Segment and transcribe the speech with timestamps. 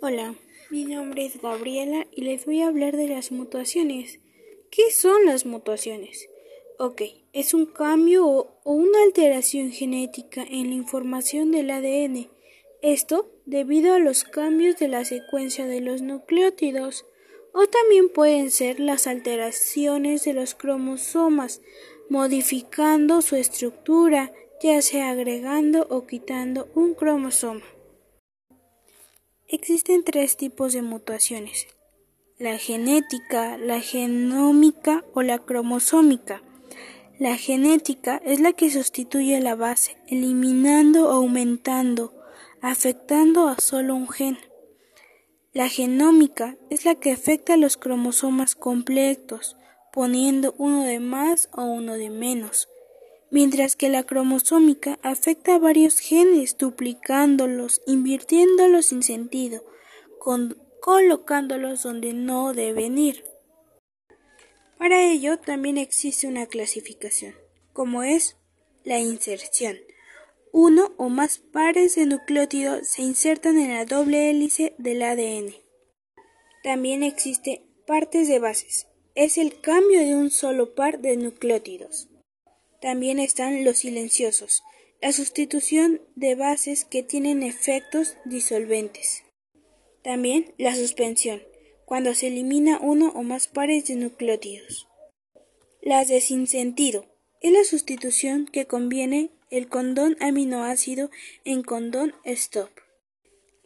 [0.00, 0.36] Hola,
[0.70, 4.20] mi nombre es Gabriela y les voy a hablar de las mutaciones.
[4.70, 6.28] ¿Qué son las mutaciones?
[6.78, 7.02] Ok,
[7.32, 12.30] es un cambio o, una alteración genética en la información del ADN.
[12.80, 17.04] Esto debido a los cambios de la secuencia de los nucleótidos.
[17.52, 21.60] O también pueden ser las alteraciones de los cromosomas,
[22.08, 27.64] modificando su estructura, ya sea agregando o quitando un cromosoma.
[29.50, 31.68] Existen tres tipos de mutaciones,
[32.36, 36.42] la genética, la genómica o la cromosómica.
[37.18, 42.12] La genética es la que sustituye la base, eliminando o aumentando,
[42.60, 44.36] afectando a solo un gen.
[45.54, 49.56] La genómica es la que afecta a los cromosomas completos,
[49.94, 52.68] poniendo uno de más o uno de menos
[53.30, 59.64] mientras que la cromosómica afecta a varios genes, duplicándolos, invirtiéndolos sin sentido,
[60.80, 63.24] colocándolos donde no deben ir.
[64.78, 67.34] Para ello también existe una clasificación,
[67.72, 68.36] como es
[68.84, 69.76] la inserción.
[70.52, 75.54] Uno o más pares de nucleótidos se insertan en la doble hélice del ADN.
[76.62, 78.86] También existe partes de bases.
[79.14, 82.08] Es el cambio de un solo par de nucleótidos.
[82.80, 84.62] También están los silenciosos,
[85.00, 89.24] la sustitución de bases que tienen efectos disolventes.
[90.02, 91.42] También la suspensión,
[91.84, 94.88] cuando se elimina uno o más pares de nucleótidos.
[95.82, 97.06] Las de sin sentido
[97.40, 101.10] es la sustitución que conviene el condón aminoácido
[101.44, 102.70] en condón stop.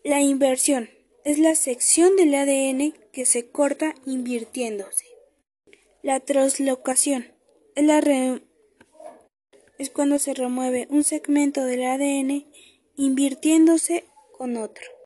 [0.05, 0.91] La inversión
[1.25, 5.07] es la sección del ADN que se corta invirtiéndose.
[6.03, 7.33] La translocación
[7.75, 8.01] es la
[9.83, 12.47] es cuando se remueve un segmento del ADN
[12.95, 14.05] invirtiéndose
[14.39, 14.85] con otro.